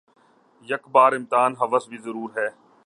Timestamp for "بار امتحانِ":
0.93-1.53